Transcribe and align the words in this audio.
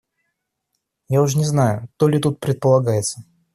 Я 1.17 1.21
уж 1.21 1.35
не 1.35 1.45
знаю, 1.45 1.87
то 1.97 2.07
ли 2.07 2.17
тут 2.19 2.39
предполагается. 2.39 3.23